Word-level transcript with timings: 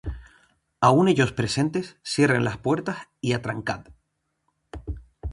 Aun 0.87 1.09
ellos 1.09 1.31
presentes, 1.31 1.97
cierren 2.03 2.43
las 2.43 2.57
puertas, 2.57 2.97
y 3.21 3.33
atrancad. 3.33 3.85